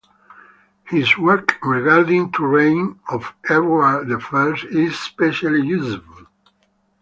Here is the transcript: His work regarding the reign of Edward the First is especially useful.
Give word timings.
His 0.87 1.15
work 1.15 1.59
regarding 1.63 2.31
the 2.31 2.43
reign 2.43 2.99
of 3.09 3.35
Edward 3.47 4.07
the 4.07 4.19
First 4.19 4.65
is 4.65 4.93
especially 4.93 5.61
useful. 5.61 6.25